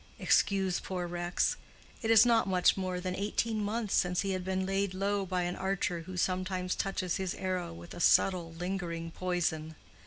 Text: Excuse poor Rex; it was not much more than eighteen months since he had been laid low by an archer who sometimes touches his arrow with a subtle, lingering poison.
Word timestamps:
Excuse 0.17 0.79
poor 0.79 1.05
Rex; 1.05 1.57
it 2.01 2.09
was 2.09 2.25
not 2.25 2.47
much 2.47 2.75
more 2.75 2.99
than 2.99 3.13
eighteen 3.15 3.63
months 3.63 3.93
since 3.93 4.21
he 4.21 4.31
had 4.31 4.43
been 4.43 4.65
laid 4.65 4.95
low 4.95 5.27
by 5.27 5.43
an 5.43 5.55
archer 5.55 5.99
who 6.07 6.17
sometimes 6.17 6.73
touches 6.73 7.17
his 7.17 7.35
arrow 7.35 7.71
with 7.71 7.93
a 7.93 7.99
subtle, 7.99 8.51
lingering 8.53 9.11
poison. 9.11 9.75